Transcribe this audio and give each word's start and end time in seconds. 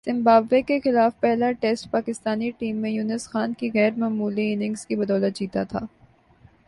Zimbabwe 0.05 0.61
کے 0.61 0.79
خلاف 0.79 1.19
پہلا 1.19 1.51
ٹیسٹ 1.51 1.89
پاکستانی 1.91 2.49
ٹیم 2.57 2.77
نے 2.77 2.91
یونس 2.91 3.29
خان 3.29 3.53
کی 3.53 3.69
غیر 3.73 3.91
معمولی 3.97 4.53
اننگز 4.53 4.85
کی 4.85 4.95
بدولت 4.95 5.39
جیتا 5.39 5.63
تھا 5.63 5.79